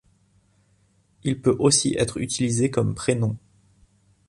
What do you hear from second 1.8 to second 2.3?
être